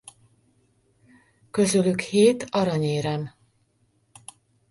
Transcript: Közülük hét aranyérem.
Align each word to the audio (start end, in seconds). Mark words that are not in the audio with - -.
Közülük 1.51 2.01
hét 2.01 2.45
aranyérem. 2.49 3.31